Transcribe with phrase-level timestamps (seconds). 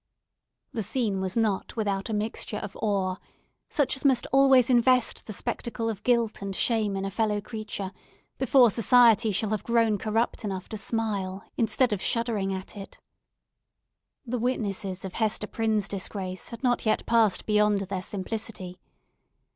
[0.73, 3.17] The scene was not without a mixture of awe,
[3.69, 7.91] such as must always invest the spectacle of guilt and shame in a fellow creature,
[8.39, 12.97] before society shall have grown corrupt enough to smile, instead of shuddering at it.
[14.25, 18.79] The witnesses of Hester Prynne's disgrace had not yet passed beyond their simplicity.